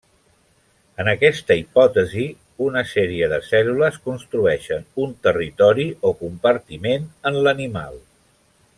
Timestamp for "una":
2.69-2.83